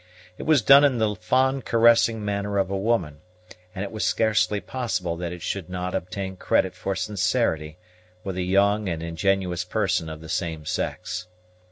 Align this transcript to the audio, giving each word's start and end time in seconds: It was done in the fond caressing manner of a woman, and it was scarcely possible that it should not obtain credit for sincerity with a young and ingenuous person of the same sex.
It 0.39 0.47
was 0.47 0.63
done 0.63 0.83
in 0.83 0.97
the 0.97 1.13
fond 1.13 1.63
caressing 1.63 2.25
manner 2.25 2.57
of 2.57 2.71
a 2.71 2.75
woman, 2.75 3.19
and 3.75 3.83
it 3.83 3.91
was 3.91 4.03
scarcely 4.03 4.59
possible 4.59 5.15
that 5.17 5.31
it 5.31 5.43
should 5.43 5.69
not 5.69 5.93
obtain 5.93 6.37
credit 6.37 6.73
for 6.73 6.95
sincerity 6.95 7.77
with 8.23 8.35
a 8.35 8.41
young 8.41 8.89
and 8.89 9.03
ingenuous 9.03 9.63
person 9.63 10.09
of 10.09 10.19
the 10.21 10.27
same 10.27 10.65
sex. 10.65 11.27